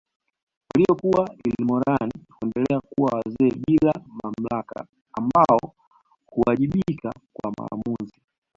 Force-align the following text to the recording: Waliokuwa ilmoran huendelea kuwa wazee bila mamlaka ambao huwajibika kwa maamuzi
Waliokuwa 0.73 1.35
ilmoran 1.47 2.11
huendelea 2.29 2.81
kuwa 2.81 3.11
wazee 3.13 3.55
bila 3.67 3.93
mamlaka 4.23 4.85
ambao 5.13 5.73
huwajibika 6.27 7.13
kwa 7.33 7.53
maamuzi 7.57 8.21